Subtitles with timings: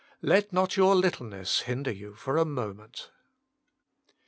[0.23, 3.11] Let not your littleness hinder you for a moment.